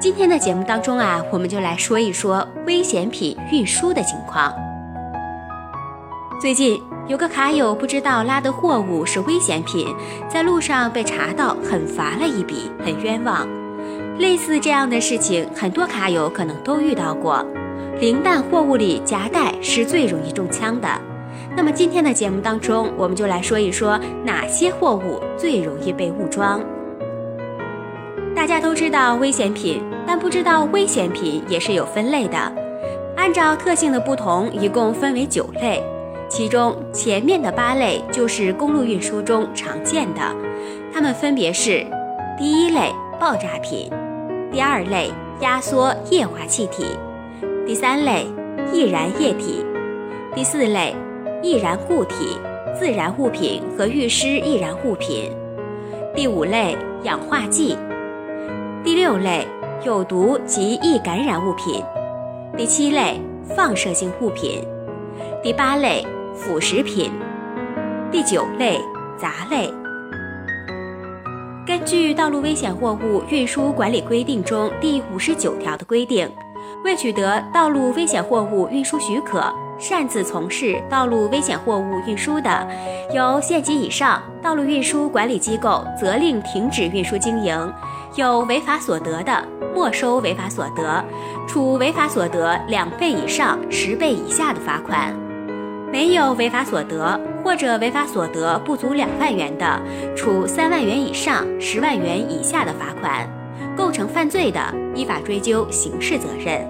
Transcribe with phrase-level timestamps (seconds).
[0.00, 4.50] 今天的节目当中啊，我们就来说一说危险品运输的情况。
[6.40, 9.94] 最近有个卡友不知道拉的货物是危险品，
[10.26, 13.46] 在路上被查到，很罚了一笔，很冤枉。
[14.18, 17.44] 类似这样的事情，很多卡友可能都遇到过。
[18.00, 20.88] 零弹货物里夹带是最容易中枪的。
[21.54, 26.58] 那么今天的节目当中，我们就来说一说哪些货物最容易被误装。
[28.50, 32.36] 大家都知道危险品，但不知道危险品也是有分类的。
[33.16, 35.80] 按照特性的不同，一共分为九类。
[36.28, 40.34] 其中前面的八类就是公路运输中常见的，
[40.92, 41.86] 它们分别是：
[42.36, 43.88] 第一类爆炸品，
[44.50, 46.84] 第二类压缩液化气体，
[47.64, 48.26] 第三类
[48.72, 49.64] 易燃液体，
[50.34, 50.92] 第四类。
[51.40, 52.36] 易燃固体、
[52.76, 55.30] 自燃物品和遇湿易燃物品；
[56.16, 57.76] 第五类氧化剂；
[58.82, 59.46] 第六类
[59.84, 61.82] 有毒及易感染物品；
[62.56, 63.20] 第七类
[63.54, 64.64] 放射性物品；
[65.42, 67.10] 第八类腐蚀品；
[68.10, 68.80] 第九类
[69.18, 69.70] 杂类。
[71.66, 76.26] 根据《道路危险货物运输管理规定》中第五十九条的规定，
[76.82, 79.44] 未取得道路危险货物运输许可，
[79.78, 82.66] 擅自从事道路危险货物运输的，
[83.14, 87.56] 由县级以上道路运输管理机构责令停止运输经营；
[88.16, 89.44] 有违法所得的，
[89.74, 91.04] 没收违法所得，
[91.46, 95.14] 处违法所得两倍以上十倍以下的罚款；
[95.92, 99.80] 没有违法所得或者违法所得不足两万元的，
[100.16, 103.28] 处三万元以上十万元以下的罚款；
[103.76, 104.60] 构成犯罪的，
[104.94, 106.68] 依法追究刑事责任。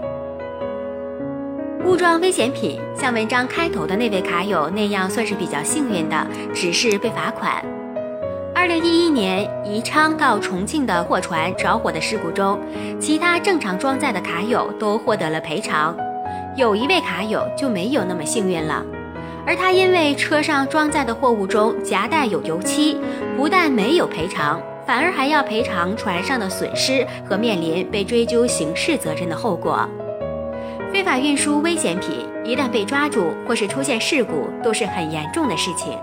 [1.86, 7.64] 误装危险品，像文章开头的那位卡友那样，算是比较幸运的，只是被罚款。
[8.60, 12.60] 二零一一年宜昌到重庆的货船着火的事故中，
[13.00, 15.96] 其他正常装载的卡友都获得了赔偿，
[16.56, 18.84] 有一位卡友就没有那么幸运了，
[19.46, 22.98] 而他因为车上装载的货物中夹带有油漆，
[23.34, 29.88] 不但没有赔偿，反而还要赔偿船上的损失和面临被追究刑事责任的后果。
[30.92, 35.98] 非法运输危险品一旦被抓住或是出现事故，都是很严重的事情。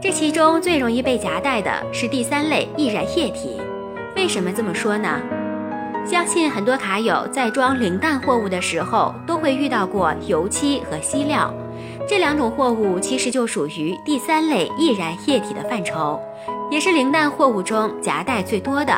[0.00, 3.60] 这其中最容易被夹带的是第三类易燃液体。
[4.14, 5.20] 为什么这么说呢？
[6.04, 11.52] 相信很多卡友在装零弹货物的时候，都会遇到过油漆和稀料
[12.08, 16.20] 这两种货物，其实就属于第三类易燃液体的范畴，
[16.70, 18.92] 也是零弹货物中夹带最多的。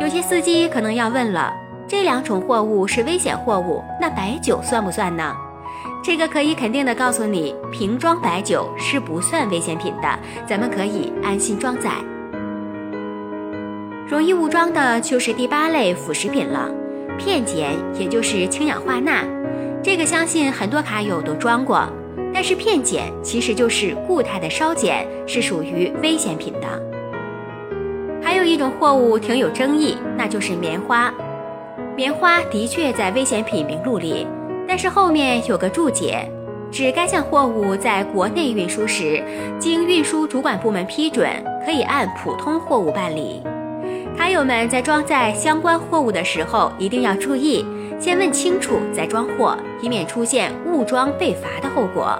[0.00, 1.52] 有些司机可能要问了。
[1.88, 5.34] 这两种货物是危险货物，那白酒算不算呢？
[6.02, 11.90] 这个可以肯定的告诉你，瓶装白酒是不算危险品的，咱们可以安心装载。
[14.06, 16.70] 容易误装的就是第八类腐蚀品了，
[17.18, 19.22] 片碱也就是氢氧化钠，
[19.82, 21.86] 这个相信很多卡友都装过，
[22.32, 26.82] 但是片碱其实就是固态的烧碱，是属于危险品的。
[28.22, 31.12] 还有一种货物挺有争议，那就是棉花。
[31.94, 34.26] 棉花的确在危险品名录里，
[34.68, 36.30] 但是后面有个注解，
[36.70, 39.24] 指该项货物在国内运输时，
[39.58, 41.26] 经运输主管部门批准，
[41.64, 43.42] 可以按普通货物办理。
[44.14, 47.64] 卡友们在装载相关货物的时候，一定要注意，
[47.98, 52.18] 先问清楚再装货，以免出现误装被罚的后果。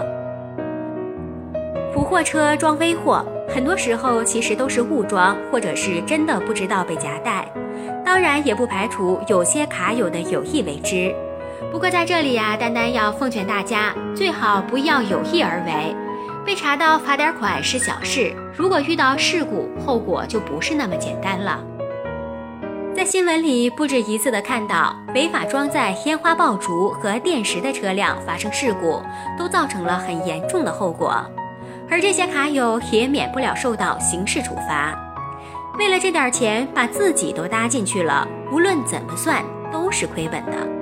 [1.92, 7.46] 普货车装危货，很多时候其实都是误装，或者是真的不知道被夹带。
[8.06, 11.14] 当然也不排除有些卡友的有意为之，
[11.70, 15.94] 不过在这里呀，丹丹要奉劝大家，最好不要有意而为。
[16.46, 21.62] 被查到罚点款是小事，如果遇到事故，后果就不是那么简单了。
[22.96, 29.02] 在新闻里不止一次的看到违法装载烟花爆竹和电石的车辆发生事故，
[29.38, 31.22] 都造成了很严重的后果，
[31.90, 34.98] 而这些卡友也免不了受到刑事处罚。
[35.78, 40.77] 为了这点钱把自己都搭进去了，无论怎么算都是亏本的。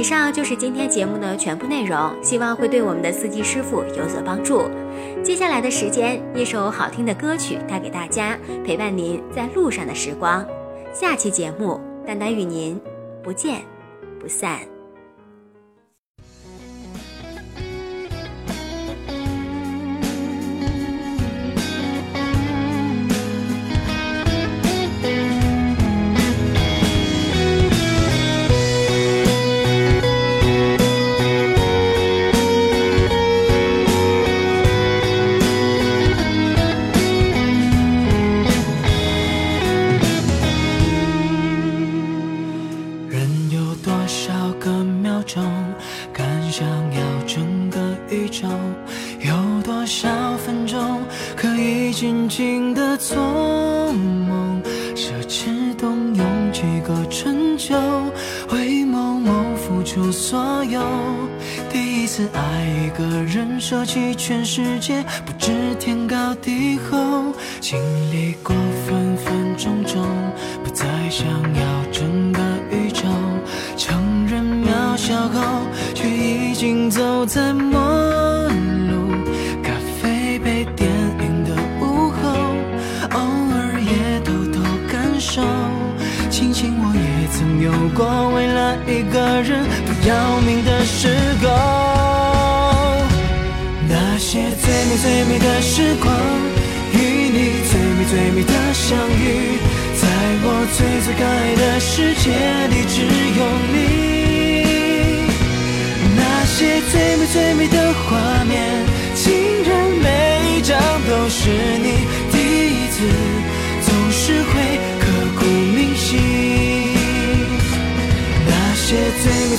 [0.00, 4.62] 以上就是今天节目的全部内容，希望会对我们的司机师傅有所帮助。
[5.22, 10.42] 接下来的时间，一首好听的歌曲带给大家，陪伴您在路上的时光。
[10.90, 12.80] 下期节目，丹丹与您
[13.22, 13.60] 不见
[14.18, 14.79] 不散。
[48.10, 48.48] 宇宙
[49.20, 50.08] 有多少
[50.44, 51.00] 分钟
[51.36, 53.16] 可以静静的做
[53.92, 54.60] 梦，
[54.96, 57.74] 奢侈动用几个春秋，
[58.50, 60.80] 为某某付出所有，
[61.72, 67.78] 第一次爱一个人，舍弃全世界，不知天高地厚，经
[68.10, 68.54] 历过
[68.86, 70.04] 分分钟钟，
[70.64, 72.40] 不再想要整个
[72.70, 73.04] 宇宙，
[73.76, 75.40] 承认渺小后，
[75.94, 77.89] 却已经走在梦。
[88.02, 91.06] 我为了一个人不要命的时
[91.42, 91.44] 候。
[93.86, 96.08] 那些最美最美的时光，
[96.94, 96.96] 与
[97.28, 99.58] 你最美最美的相遇，
[100.00, 100.02] 在
[100.42, 102.24] 我最最可爱的世界
[102.72, 103.04] 里只
[103.36, 103.40] 有
[103.74, 103.76] 你。
[106.16, 108.16] 那些最美最美的画
[108.48, 108.56] 面，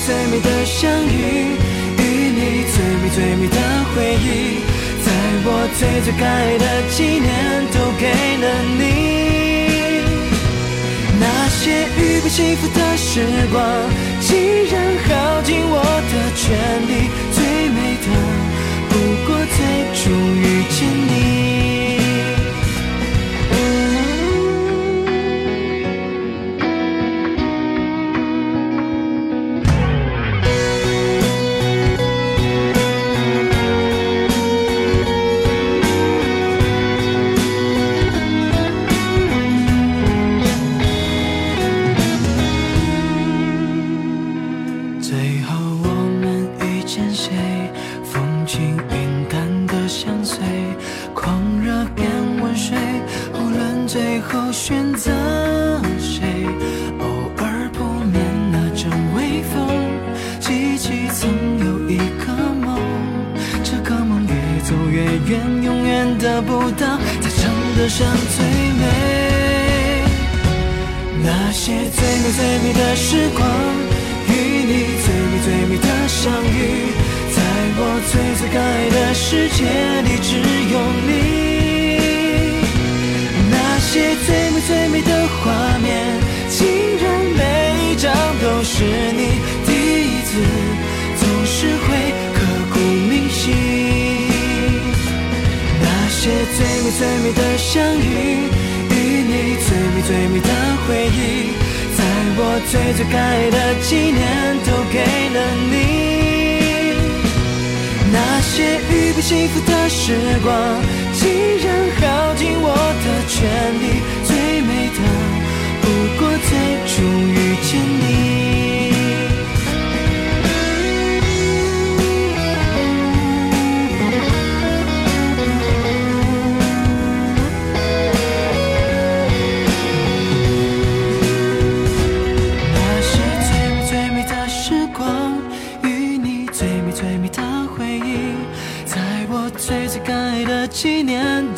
[0.04, 1.56] 最美的相遇。
[1.98, 2.00] 与
[2.34, 2.38] 你
[2.72, 3.56] 最美最美的
[3.94, 4.58] 回忆，
[5.04, 5.06] 在
[5.44, 6.22] 我最最该
[6.58, 7.30] 的纪念
[7.72, 8.02] 都给
[8.42, 8.44] 了
[8.78, 8.80] 你。
[11.20, 13.10] 那些预备幸福的时
[13.52, 13.56] 光，
[14.20, 14.30] 竟
[14.66, 14.74] 然
[15.06, 15.10] 耗
[15.42, 15.74] 尽我
[16.10, 16.42] 的全
[16.88, 16.90] 力。
[17.32, 17.38] 最
[17.70, 18.06] 美的，
[18.88, 18.92] 不
[19.26, 19.58] 过最
[20.02, 20.04] 终
[20.36, 20.76] 遇见
[21.06, 21.31] 你。
[51.14, 52.08] 狂热变
[52.40, 52.76] 温水
[53.34, 55.10] 无论最后选择
[55.98, 56.46] 谁
[56.98, 57.06] 偶
[57.38, 59.66] 尔不免那阵微风
[60.40, 62.32] 记起曾有一个
[62.64, 62.78] 梦
[63.62, 68.06] 这个梦越走越远永远得不到才称得上
[68.36, 68.44] 最
[68.80, 69.22] 美。
[71.24, 73.46] 那些最美最美的时光
[74.28, 74.32] 与
[74.64, 74.72] 你
[75.04, 77.01] 最美最美的相遇。
[78.10, 79.64] 最最最爱的世界
[80.02, 80.36] 里只
[80.72, 80.74] 有
[81.06, 81.10] 你。
[83.50, 85.90] 那些最美最美的画面，
[86.48, 86.66] 竟
[86.98, 87.04] 然
[87.36, 87.40] 每
[87.92, 89.20] 一张都是你，
[89.66, 90.30] 第一次
[91.18, 91.86] 总是会
[92.34, 92.38] 刻
[92.72, 93.42] 骨铭心。
[95.80, 98.48] 那些最美最美的相遇，
[98.90, 98.92] 与
[99.24, 100.48] 你最美最美的
[100.86, 101.18] 回忆，
[101.96, 102.00] 在
[102.36, 102.40] 我
[102.70, 104.20] 最最该的纪念
[104.66, 104.98] 都给
[105.34, 105.36] 了
[105.70, 106.11] 你。
[108.54, 110.52] 那些预备幸福的时光，
[111.14, 111.26] 竟
[111.64, 111.71] 然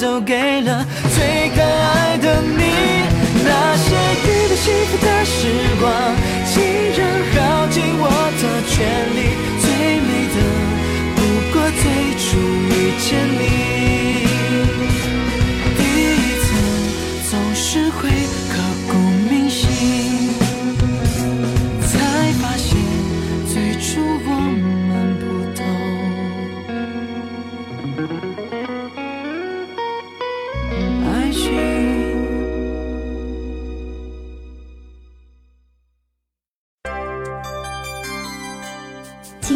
[0.04, 0.87] 都给了